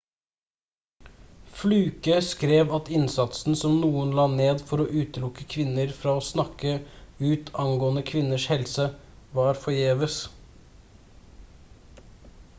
[1.57, 6.73] fluke skrev at innsatsen som noen la ned for å utelukke kvinner fra å snakke
[7.33, 8.87] ut angående kvinners helse
[9.41, 10.17] var forgjeves